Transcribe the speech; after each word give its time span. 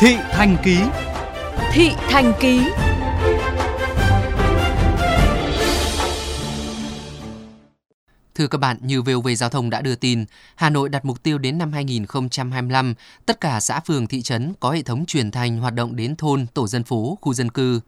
Thị 0.00 0.16
Thành 0.30 0.56
Ký 0.64 0.78
Thị 1.72 1.90
Thành 2.08 2.32
Ký 2.40 2.60
Thưa 8.34 8.46
các 8.46 8.58
bạn, 8.58 8.76
như 8.82 9.02
VOV 9.02 9.28
Giao 9.36 9.48
thông 9.48 9.70
đã 9.70 9.80
đưa 9.80 9.94
tin, 9.94 10.24
Hà 10.54 10.70
Nội 10.70 10.88
đặt 10.88 11.04
mục 11.04 11.22
tiêu 11.22 11.38
đến 11.38 11.58
năm 11.58 11.72
2025, 11.72 12.94
tất 13.26 13.40
cả 13.40 13.60
xã 13.60 13.80
phường 13.80 14.06
thị 14.06 14.22
trấn 14.22 14.52
có 14.60 14.70
hệ 14.70 14.82
thống 14.82 15.06
truyền 15.06 15.30
thanh 15.30 15.58
hoạt 15.58 15.74
động 15.74 15.96
đến 15.96 16.16
thôn, 16.16 16.46
tổ 16.54 16.66
dân 16.66 16.84
phố, 16.84 17.18
khu 17.20 17.34
dân 17.34 17.50
cư. 17.50 17.80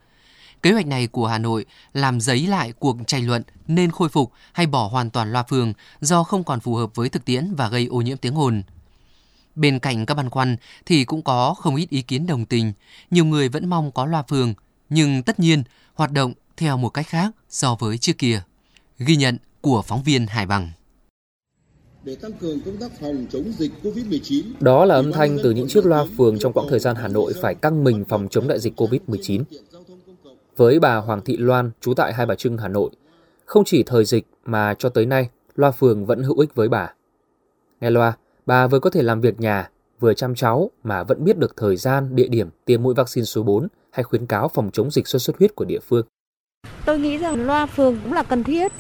Kế 0.63 0.73
hoạch 0.73 0.87
này 0.87 1.07
của 1.07 1.27
Hà 1.27 1.39
Nội 1.39 1.67
làm 1.93 2.21
giấy 2.21 2.47
lại 2.47 2.73
cuộc 2.79 2.97
tranh 3.07 3.27
luận 3.27 3.43
nên 3.69 3.91
khôi 3.91 4.09
phục 4.09 4.33
hay 4.53 4.67
bỏ 4.67 4.89
hoàn 4.89 5.11
toàn 5.11 5.33
loa 5.33 5.43
phường 5.43 5.73
do 6.01 6.23
không 6.23 6.45
còn 6.45 6.61
phù 6.61 6.75
hợp 6.75 6.91
với 6.95 7.09
thực 7.09 7.25
tiễn 7.25 7.55
và 7.55 7.69
gây 7.69 7.87
ô 7.87 8.01
nhiễm 8.01 8.17
tiếng 8.17 8.39
ồn. 8.39 8.63
Bên 9.55 9.79
cạnh 9.79 10.07
các 10.07 10.15
băn 10.15 10.31
khoăn 10.31 10.57
thì 10.87 11.05
cũng 11.05 11.23
có 11.23 11.55
không 11.55 11.77
ít 11.77 11.91
ý 11.91 12.03
kiến 12.03 12.27
đồng 12.27 12.45
tình, 12.45 12.73
nhiều 13.11 13.25
người 13.25 13.49
vẫn 13.49 13.69
mong 13.69 13.93
có 13.93 14.07
loa 14.07 14.23
phường, 14.23 14.55
nhưng 14.91 15.23
tất 15.23 15.41
nhiên 15.41 15.63
hoạt 15.95 16.13
động 16.13 16.33
theo 16.57 16.77
một 16.77 16.89
cách 16.89 17.07
khác 17.07 17.31
so 17.49 17.75
với 17.75 17.99
trước 17.99 18.19
kia. 18.19 18.43
Ghi 18.99 19.17
nhận 19.17 19.37
của 19.61 19.83
phóng 19.87 20.03
viên 20.03 20.27
Hải 20.27 20.47
Bằng. 20.47 20.71
Để 22.05 22.15
tăng 22.15 22.33
cường 22.33 22.61
công 22.61 22.77
tác 22.77 22.93
phòng 23.01 23.27
chống 23.31 23.53
dịch 23.59 23.73
COVID-19. 23.83 24.45
Đó 24.61 24.85
là 24.85 24.95
âm 24.95 25.13
thanh 25.13 25.39
từ 25.43 25.51
những 25.51 25.69
chiếc 25.69 25.87
loa 25.87 26.05
phường 26.17 26.39
trong 26.39 26.53
quãng 26.53 26.67
thời 26.71 26.79
gian 26.79 26.97
Hà 26.97 27.09
Nội 27.09 27.33
phải 27.43 27.55
căng 27.55 27.85
mình 27.85 28.05
phòng 28.09 28.29
chống 28.31 28.49
đại 28.49 28.61
dịch 28.61 28.81
COVID-19. 28.81 29.43
Với 30.57 30.81
bà 30.81 30.97
Hoàng 30.97 31.21
Thị 31.25 31.37
Loan, 31.37 31.71
trú 31.81 31.95
tại 31.95 32.13
Hai 32.13 32.27
Bà 32.27 32.35
Trưng, 32.35 32.59
Hà 32.59 32.69
Nội, 32.69 32.91
không 33.45 33.65
chỉ 33.65 33.83
thời 33.83 34.05
dịch 34.05 34.27
mà 34.45 34.75
cho 34.79 34.89
tới 34.89 35.07
nay, 35.07 35.29
loa 35.55 35.71
phường 35.71 36.07
vẫn 36.07 36.23
hữu 36.23 36.39
ích 36.39 36.55
với 36.55 36.69
bà. 36.69 36.95
Nghe 37.81 37.91
loa, 37.91 38.17
bà 38.47 38.67
vừa 38.67 38.79
có 38.79 38.91
thể 38.91 39.03
làm 39.03 39.21
việc 39.21 39.41
nhà, 39.41 39.69
vừa 40.01 40.15
chăm 40.15 40.35
cháu 40.35 40.71
mà 40.85 41.03
vẫn 41.03 41.25
biết 41.25 41.39
được 41.39 41.57
thời 41.57 41.77
gian, 41.77 42.17
địa 42.17 42.29
điểm 42.29 42.49
tiêm 42.65 42.83
mũi 42.83 42.95
vaccine 42.95 43.25
số 43.25 43.43
4 43.43 43.69
hay 43.91 44.05
khuyến 44.05 44.27
cáo 44.27 44.49
phòng 44.49 44.71
chống 44.73 44.91
dịch 44.91 45.09
sốt 45.09 45.23
xuất 45.23 45.39
huyết 45.39 45.55
của 45.55 45.65
địa 45.65 45.81
phương. 45.89 46.07
Tôi 46.85 46.99
nghĩ 46.99 47.19
rằng 47.19 47.47
loa 47.47 47.67
phường 47.67 47.99
cũng 48.03 48.13
là 48.13 48.23
cần 48.23 48.45
thiết. 48.45 48.73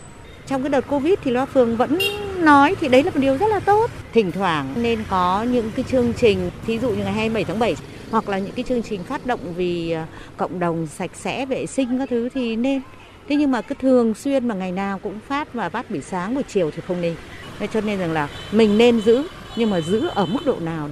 Trong 0.46 0.62
cái 0.62 0.70
đợt 0.70 0.84
Covid 0.88 1.14
thì 1.24 1.30
loa 1.30 1.46
phường 1.46 1.76
vẫn 1.76 1.98
nói 2.38 2.74
thì 2.80 2.88
đấy 2.88 3.02
là 3.02 3.10
một 3.10 3.20
điều 3.20 3.36
rất 3.36 3.46
là 3.46 3.60
tốt. 3.60 3.90
Thỉnh 4.12 4.32
thoảng 4.32 4.74
nên 4.76 5.04
có 5.10 5.42
những 5.42 5.70
cái 5.76 5.84
chương 5.88 6.12
trình, 6.16 6.50
thí 6.66 6.78
dụ 6.78 6.90
như 6.90 7.04
ngày 7.04 7.12
27 7.12 7.44
tháng 7.44 7.58
7 7.58 7.76
hoặc 8.10 8.28
là 8.28 8.38
những 8.38 8.54
cái 8.54 8.64
chương 8.68 8.82
trình 8.82 9.04
phát 9.04 9.26
động 9.26 9.54
vì 9.54 9.90
à, 9.90 10.06
cộng 10.36 10.58
đồng 10.58 10.86
sạch 10.86 11.10
sẽ, 11.14 11.46
vệ 11.46 11.66
sinh 11.66 11.98
các 11.98 12.08
thứ 12.08 12.28
thì 12.34 12.56
nên. 12.56 12.82
Thế 13.28 13.36
nhưng 13.36 13.50
mà 13.50 13.62
cứ 13.62 13.74
thường 13.80 14.14
xuyên 14.14 14.48
mà 14.48 14.54
ngày 14.54 14.72
nào 14.72 14.98
cũng 14.98 15.18
phát 15.28 15.54
và 15.54 15.68
phát 15.68 15.90
buổi 15.90 16.00
sáng 16.00 16.34
buổi 16.34 16.42
chiều 16.48 16.70
thì 16.70 16.82
không 16.88 17.00
nên. 17.00 17.14
Thế 17.58 17.68
cho 17.72 17.80
nên 17.80 17.98
rằng 17.98 18.12
là 18.12 18.28
mình 18.52 18.78
nên 18.78 19.00
giữ 19.00 19.24
nhưng 19.56 19.70
mà 19.70 19.80
giữ 19.80 20.08
ở 20.14 20.26
mức 20.26 20.40
độ 20.46 20.56
nào. 20.60 20.88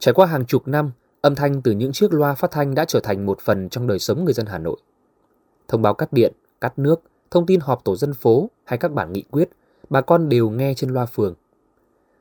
Trải 0.00 0.14
qua 0.14 0.26
hàng 0.26 0.46
chục 0.46 0.68
năm, 0.68 0.90
âm 1.20 1.34
thanh 1.34 1.62
từ 1.62 1.72
những 1.72 1.92
chiếc 1.92 2.12
loa 2.12 2.34
phát 2.34 2.50
thanh 2.50 2.74
đã 2.74 2.84
trở 2.84 3.00
thành 3.00 3.26
một 3.26 3.40
phần 3.40 3.68
trong 3.68 3.86
đời 3.86 3.98
sống 3.98 4.24
người 4.24 4.34
dân 4.34 4.46
Hà 4.46 4.58
Nội. 4.58 4.76
Thông 5.68 5.82
báo 5.82 5.94
cắt 5.94 6.12
điện, 6.12 6.32
cắt 6.60 6.78
nước, 6.78 7.02
thông 7.30 7.46
tin 7.46 7.60
họp 7.60 7.84
tổ 7.84 7.96
dân 7.96 8.14
phố 8.14 8.50
hay 8.64 8.78
các 8.78 8.92
bản 8.92 9.12
nghị 9.12 9.22
quyết, 9.30 9.48
bà 9.90 10.00
con 10.00 10.28
đều 10.28 10.50
nghe 10.50 10.74
trên 10.74 10.90
loa 10.90 11.06
phường. 11.06 11.34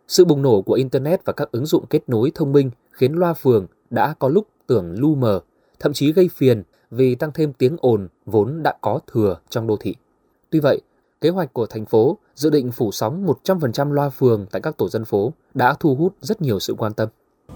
Sự 0.08 0.26
bùng 0.26 0.42
nổ 0.42 0.62
của 0.62 0.74
Internet 0.74 1.26
và 1.26 1.34
các 1.34 1.52
ứng 1.52 1.66
dụng 1.66 1.86
kết 1.86 2.10
nối 2.10 2.32
thông 2.36 2.52
minh 2.52 2.72
khiến 2.92 3.14
loa 3.14 3.34
phường 3.34 3.68
đã 3.90 4.14
có 4.20 4.28
lúc 4.28 4.48
tưởng 4.68 5.00
lu 5.00 5.16
mờ, 5.16 5.40
thậm 5.80 5.94
chí 5.94 6.14
gây 6.14 6.30
phiền 6.36 6.64
vì 6.92 7.16
tăng 7.16 7.32
thêm 7.32 7.54
tiếng 7.54 7.78
ồn 7.80 8.08
vốn 8.26 8.64
đã 8.64 8.74
có 8.82 9.00
thừa 9.08 9.38
trong 9.50 9.68
đô 9.68 9.78
thị. 9.78 9.96
Tuy 10.50 10.60
vậy, 10.60 10.82
kế 11.24 11.30
hoạch 11.30 11.54
của 11.54 11.66
thành 11.66 11.86
phố, 11.86 12.18
dự 12.36 12.50
định 12.50 12.72
phủ 12.72 12.92
sóng 12.92 13.26
100% 13.44 13.92
loa 13.92 14.10
phường 14.10 14.46
tại 14.52 14.62
các 14.62 14.78
tổ 14.78 14.90
dân 14.90 15.06
phố 15.06 15.34
đã 15.54 15.74
thu 15.80 15.96
hút 15.96 16.14
rất 16.22 16.42
nhiều 16.42 16.60
sự 16.60 16.76
quan 16.78 16.94
tâm. 16.94 17.10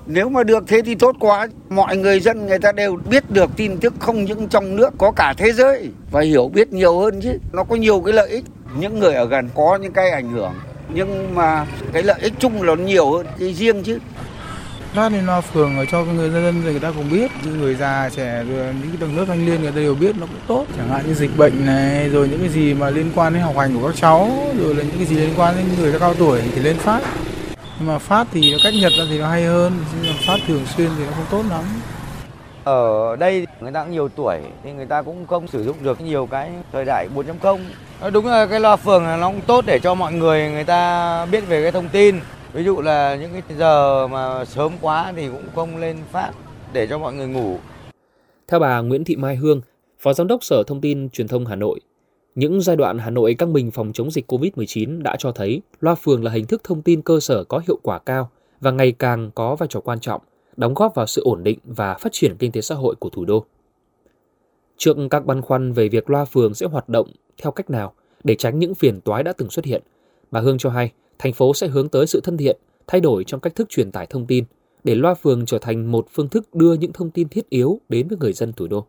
Nếu 0.05 0.29
mà 0.29 0.43
được 0.43 0.63
thế 0.67 0.81
thì 0.85 0.95
tốt 0.95 1.15
quá. 1.19 1.47
Mọi 1.69 1.97
người 1.97 2.19
dân 2.19 2.45
người 2.45 2.59
ta 2.59 2.71
đều 2.71 2.97
biết 3.09 3.31
được 3.31 3.49
tin 3.57 3.77
tức 3.77 3.93
không 3.99 4.23
những 4.23 4.47
trong 4.47 4.75
nước, 4.75 4.93
có 4.97 5.11
cả 5.11 5.33
thế 5.37 5.51
giới 5.51 5.89
và 6.11 6.21
hiểu 6.21 6.49
biết 6.53 6.73
nhiều 6.73 6.99
hơn 6.99 7.21
chứ. 7.21 7.39
Nó 7.53 7.63
có 7.63 7.75
nhiều 7.75 8.01
cái 8.05 8.13
lợi 8.13 8.29
ích. 8.29 8.45
Những 8.79 8.99
người 8.99 9.13
ở 9.13 9.25
gần 9.25 9.49
có 9.55 9.75
những 9.81 9.93
cái 9.93 10.11
ảnh 10.11 10.31
hưởng 10.31 10.53
nhưng 10.93 11.35
mà 11.35 11.67
cái 11.93 12.03
lợi 12.03 12.19
ích 12.21 12.33
chung 12.39 12.61
là 12.61 12.75
nhiều 12.75 13.11
hơn, 13.11 13.25
cái 13.39 13.53
riêng 13.53 13.83
chứ. 13.83 13.99
Phát 14.93 15.11
lên 15.11 15.25
loa 15.25 15.41
phường 15.41 15.77
ở 15.77 15.85
cho 15.85 16.03
người 16.03 16.29
dân 16.29 16.61
người 16.61 16.79
ta 16.79 16.91
cũng 16.91 17.11
biết, 17.11 17.31
những 17.43 17.59
người 17.59 17.75
già 17.75 18.09
trẻ 18.15 18.43
rồi 18.49 18.73
những 18.81 18.89
cái 18.89 18.97
tầng 18.99 19.17
lớp 19.17 19.25
thanh 19.27 19.45
niên 19.45 19.61
người 19.61 19.71
ta 19.71 19.75
đều 19.81 19.95
biết 19.95 20.15
nó 20.19 20.25
cũng 20.25 20.41
tốt. 20.47 20.65
Chẳng 20.77 20.89
hạn 20.89 21.07
như 21.07 21.13
dịch 21.13 21.37
bệnh 21.37 21.65
này, 21.65 22.09
rồi 22.09 22.27
những 22.27 22.39
cái 22.39 22.49
gì 22.49 22.73
mà 22.73 22.89
liên 22.89 23.11
quan 23.15 23.33
đến 23.33 23.41
học 23.41 23.57
hành 23.57 23.79
của 23.79 23.87
các 23.87 23.95
cháu, 23.95 24.31
rồi 24.57 24.75
là 24.75 24.83
những 24.83 24.97
cái 24.97 25.05
gì 25.05 25.15
liên 25.15 25.33
quan 25.37 25.55
đến 25.57 25.65
người 25.79 25.99
cao 25.99 26.13
tuổi 26.13 26.41
thì 26.55 26.61
lên 26.61 26.77
phát 26.77 27.01
nhưng 27.79 27.87
mà 27.87 27.97
phát 27.97 28.27
thì 28.31 28.51
nó 28.51 28.57
cách 28.63 28.73
nhật 28.81 28.93
ra 28.97 29.03
thì 29.09 29.19
nó 29.19 29.29
hay 29.29 29.43
hơn 29.43 29.73
nhưng 30.01 30.11
mà 30.13 30.19
phát 30.27 30.37
thường 30.47 30.65
xuyên 30.77 30.89
thì 30.97 31.03
nó 31.05 31.11
không 31.15 31.25
tốt 31.29 31.43
lắm. 31.55 31.63
Ở 32.63 33.15
đây 33.15 33.47
người 33.59 33.71
ta 33.71 33.83
cũng 33.83 33.91
nhiều 33.91 34.09
tuổi 34.09 34.37
thì 34.63 34.71
người 34.71 34.85
ta 34.85 35.01
cũng 35.01 35.27
không 35.27 35.47
sử 35.47 35.63
dụng 35.63 35.75
được 35.83 36.01
nhiều 36.01 36.27
cái 36.31 36.51
thời 36.71 36.85
đại 36.85 37.07
4.0 37.15 37.59
ờ, 37.99 38.09
đúng 38.09 38.25
là 38.25 38.45
cái 38.45 38.59
loa 38.59 38.75
phường 38.75 39.03
là 39.03 39.17
nó 39.17 39.27
cũng 39.27 39.41
tốt 39.41 39.65
để 39.67 39.79
cho 39.79 39.95
mọi 39.95 40.13
người 40.13 40.49
người 40.49 40.63
ta 40.63 41.25
biết 41.25 41.47
về 41.47 41.61
cái 41.61 41.71
thông 41.71 41.89
tin 41.89 42.19
ví 42.57 42.63
dụ 42.63 42.81
là 42.81 43.15
những 43.15 43.31
cái 43.31 43.57
giờ 43.57 44.07
mà 44.07 44.45
sớm 44.45 44.71
quá 44.81 45.13
thì 45.15 45.27
cũng 45.27 45.45
không 45.55 45.77
lên 45.77 45.97
phát 46.11 46.31
để 46.73 46.87
cho 46.87 46.97
mọi 46.97 47.13
người 47.13 47.27
ngủ 47.27 47.57
theo 48.47 48.59
bà 48.59 48.81
Nguyễn 48.81 49.03
Thị 49.03 49.15
Mai 49.15 49.35
Hương 49.35 49.61
Phó 49.99 50.13
Giám 50.13 50.27
đốc 50.27 50.43
Sở 50.43 50.63
Thông 50.67 50.81
tin 50.81 51.09
Truyền 51.09 51.27
thông 51.27 51.45
Hà 51.45 51.55
Nội 51.55 51.79
những 52.35 52.61
giai 52.61 52.75
đoạn 52.75 52.97
Hà 52.97 53.09
Nội 53.09 53.33
căng 53.33 53.53
mình 53.53 53.71
phòng 53.71 53.91
chống 53.93 54.11
dịch 54.11 54.31
COVID-19 54.31 55.01
đã 55.01 55.15
cho 55.19 55.31
thấy 55.31 55.61
loa 55.79 55.95
phường 55.95 56.23
là 56.23 56.31
hình 56.31 56.45
thức 56.45 56.63
thông 56.63 56.81
tin 56.81 57.01
cơ 57.01 57.19
sở 57.19 57.43
có 57.43 57.61
hiệu 57.67 57.79
quả 57.83 57.99
cao 57.99 58.29
và 58.61 58.71
ngày 58.71 58.91
càng 58.91 59.31
có 59.35 59.55
vai 59.55 59.67
trò 59.69 59.79
quan 59.79 59.99
trọng, 59.99 60.21
đóng 60.55 60.73
góp 60.73 60.95
vào 60.95 61.05
sự 61.05 61.21
ổn 61.25 61.43
định 61.43 61.59
và 61.63 61.93
phát 61.93 62.09
triển 62.11 62.35
kinh 62.35 62.51
tế 62.51 62.61
xã 62.61 62.75
hội 62.75 62.95
của 62.99 63.09
thủ 63.09 63.25
đô. 63.25 63.45
Trước 64.77 64.97
các 65.09 65.25
băn 65.25 65.41
khoăn 65.41 65.73
về 65.73 65.89
việc 65.89 66.09
loa 66.09 66.25
phường 66.25 66.53
sẽ 66.53 66.65
hoạt 66.65 66.89
động 66.89 67.11
theo 67.41 67.51
cách 67.51 67.69
nào 67.69 67.93
để 68.23 68.35
tránh 68.35 68.59
những 68.59 68.75
phiền 68.75 69.01
toái 69.01 69.23
đã 69.23 69.33
từng 69.33 69.49
xuất 69.49 69.65
hiện, 69.65 69.81
bà 70.31 70.39
Hương 70.39 70.57
cho 70.57 70.69
hay 70.69 70.91
thành 71.19 71.33
phố 71.33 71.53
sẽ 71.53 71.67
hướng 71.67 71.89
tới 71.89 72.07
sự 72.07 72.21
thân 72.23 72.37
thiện, 72.37 72.57
thay 72.87 73.01
đổi 73.01 73.23
trong 73.23 73.39
cách 73.39 73.55
thức 73.55 73.69
truyền 73.69 73.91
tải 73.91 74.05
thông 74.05 74.25
tin 74.25 74.43
để 74.83 74.95
loa 74.95 75.13
phường 75.13 75.45
trở 75.45 75.59
thành 75.59 75.91
một 75.91 76.07
phương 76.11 76.29
thức 76.29 76.55
đưa 76.55 76.73
những 76.73 76.93
thông 76.93 77.11
tin 77.11 77.29
thiết 77.29 77.49
yếu 77.49 77.79
đến 77.89 78.07
với 78.07 78.17
người 78.17 78.33
dân 78.33 78.53
thủ 78.53 78.67
đô. 78.67 78.85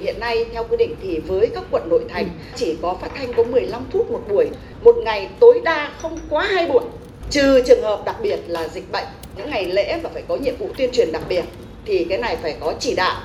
Hiện 0.00 0.20
nay 0.20 0.46
theo 0.52 0.64
quy 0.70 0.76
định 0.76 0.94
thì 1.02 1.18
với 1.18 1.50
các 1.54 1.64
quận 1.70 1.88
nội 1.88 2.04
thành 2.08 2.28
chỉ 2.56 2.76
có 2.82 2.96
phát 3.00 3.10
thanh 3.14 3.32
có 3.36 3.44
15 3.44 3.82
phút 3.92 4.10
một 4.10 4.22
buổi, 4.28 4.48
một 4.84 4.94
ngày 5.04 5.30
tối 5.40 5.60
đa 5.64 5.92
không 5.98 6.18
quá 6.30 6.46
hai 6.50 6.68
buổi. 6.68 6.84
Trừ 7.30 7.62
trường 7.66 7.82
hợp 7.82 8.02
đặc 8.06 8.16
biệt 8.22 8.40
là 8.46 8.68
dịch 8.68 8.92
bệnh, 8.92 9.06
những 9.36 9.50
ngày 9.50 9.64
lễ 9.64 10.00
và 10.02 10.10
phải 10.12 10.22
có 10.28 10.36
nhiệm 10.36 10.56
vụ 10.56 10.68
tuyên 10.78 10.90
truyền 10.92 11.12
đặc 11.12 11.22
biệt 11.28 11.44
thì 11.84 12.04
cái 12.04 12.18
này 12.18 12.36
phải 12.36 12.56
có 12.60 12.74
chỉ 12.80 12.94
đạo. 12.94 13.22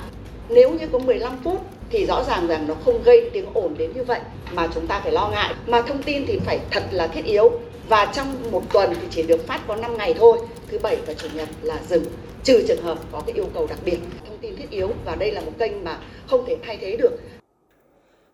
Nếu 0.49 0.71
như 0.71 0.87
có 0.91 0.99
15 0.99 1.33
phút 1.43 1.61
thì 1.89 2.05
rõ 2.05 2.23
ràng 2.23 2.47
rằng 2.47 2.67
nó 2.67 2.73
không 2.73 3.03
gây 3.03 3.29
tiếng 3.33 3.45
ồn 3.53 3.75
đến 3.77 3.91
như 3.95 4.03
vậy 4.03 4.19
mà 4.53 4.67
chúng 4.73 4.87
ta 4.87 4.99
phải 4.99 5.11
lo 5.11 5.29
ngại. 5.29 5.53
Mà 5.67 5.81
thông 5.81 6.03
tin 6.03 6.25
thì 6.27 6.39
phải 6.39 6.59
thật 6.71 6.83
là 6.91 7.07
thiết 7.07 7.25
yếu 7.25 7.51
và 7.89 8.11
trong 8.15 8.51
một 8.51 8.63
tuần 8.73 8.93
thì 9.01 9.07
chỉ 9.09 9.23
được 9.23 9.47
phát 9.47 9.61
có 9.67 9.75
5 9.75 9.97
ngày 9.97 10.13
thôi, 10.13 10.37
thứ 10.67 10.79
bảy 10.79 10.97
và 11.07 11.13
chủ 11.13 11.27
nhật 11.35 11.49
là 11.61 11.79
dừng 11.87 12.03
trừ 12.43 12.65
trường 12.67 12.81
hợp 12.81 12.99
có 13.11 13.21
cái 13.21 13.35
yêu 13.35 13.45
cầu 13.53 13.67
đặc 13.67 13.79
biệt 13.85 13.97
thông 14.27 14.37
tin 14.41 14.55
thiết 14.55 14.69
yếu 14.69 14.89
và 15.05 15.15
đây 15.15 15.31
là 15.31 15.41
một 15.41 15.51
kênh 15.59 15.83
mà 15.83 15.99
không 16.27 16.45
thể 16.47 16.57
thay 16.63 16.77
thế 16.81 16.97
được. 16.97 17.19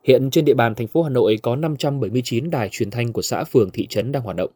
Hiện 0.03 0.29
trên 0.31 0.45
địa 0.45 0.53
bàn 0.53 0.75
thành 0.75 0.87
phố 0.87 1.01
Hà 1.03 1.09
Nội 1.09 1.39
có 1.43 1.55
579 1.55 2.49
đài 2.49 2.69
truyền 2.71 2.91
thanh 2.91 3.13
của 3.13 3.21
xã 3.21 3.43
phường 3.43 3.71
thị 3.71 3.87
trấn 3.87 4.11
đang 4.11 4.23
hoạt 4.23 4.35
động. 4.35 4.51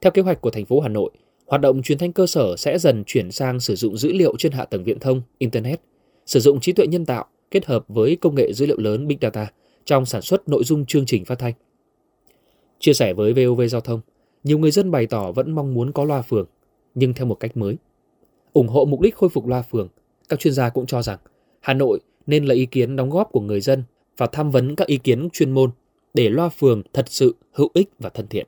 Theo 0.00 0.10
kế 0.10 0.22
hoạch 0.22 0.40
của 0.40 0.50
thành 0.50 0.64
phố 0.64 0.80
Hà 0.80 0.88
Nội, 0.88 1.10
hoạt 1.46 1.60
động 1.60 1.82
truyền 1.82 1.98
thanh 1.98 2.12
cơ 2.12 2.26
sở 2.26 2.56
sẽ 2.56 2.78
dần 2.78 3.04
chuyển 3.06 3.30
sang 3.30 3.60
sử 3.60 3.76
dụng 3.76 3.96
dữ 3.96 4.12
liệu 4.12 4.34
trên 4.38 4.52
hạ 4.52 4.64
tầng 4.64 4.84
viễn 4.84 4.98
thông, 4.98 5.22
internet, 5.38 5.80
sử 6.26 6.40
dụng 6.40 6.60
trí 6.60 6.72
tuệ 6.72 6.86
nhân 6.86 7.06
tạo 7.06 7.26
kết 7.54 7.66
hợp 7.66 7.84
với 7.88 8.16
công 8.16 8.34
nghệ 8.34 8.52
dữ 8.52 8.66
liệu 8.66 8.78
lớn 8.78 9.06
Big 9.06 9.18
Data 9.20 9.50
trong 9.84 10.06
sản 10.06 10.22
xuất 10.22 10.48
nội 10.48 10.64
dung 10.64 10.86
chương 10.86 11.06
trình 11.06 11.24
phát 11.24 11.38
thanh. 11.38 11.52
Chia 12.78 12.92
sẻ 12.92 13.14
với 13.14 13.32
VOV 13.32 13.60
Giao 13.68 13.80
thông, 13.80 14.00
nhiều 14.44 14.58
người 14.58 14.70
dân 14.70 14.90
bày 14.90 15.06
tỏ 15.06 15.32
vẫn 15.32 15.52
mong 15.52 15.74
muốn 15.74 15.92
có 15.92 16.04
loa 16.04 16.22
phường, 16.22 16.46
nhưng 16.94 17.14
theo 17.14 17.26
một 17.26 17.34
cách 17.34 17.56
mới 17.56 17.76
ủng 18.52 18.68
hộ 18.68 18.84
mục 18.84 19.00
đích 19.00 19.16
khôi 19.16 19.28
phục 19.28 19.46
loa 19.46 19.62
phường, 19.62 19.88
các 20.28 20.40
chuyên 20.40 20.54
gia 20.54 20.68
cũng 20.68 20.86
cho 20.86 21.02
rằng 21.02 21.18
Hà 21.60 21.74
Nội 21.74 22.00
nên 22.26 22.44
lấy 22.44 22.56
ý 22.56 22.66
kiến 22.66 22.96
đóng 22.96 23.10
góp 23.10 23.32
của 23.32 23.40
người 23.40 23.60
dân 23.60 23.82
và 24.16 24.26
tham 24.26 24.50
vấn 24.50 24.76
các 24.76 24.88
ý 24.88 24.98
kiến 24.98 25.28
chuyên 25.32 25.50
môn 25.50 25.70
để 26.14 26.28
loa 26.28 26.48
phường 26.48 26.82
thật 26.92 27.04
sự 27.08 27.34
hữu 27.52 27.70
ích 27.74 27.90
và 27.98 28.08
thân 28.08 28.26
thiện. 28.26 28.46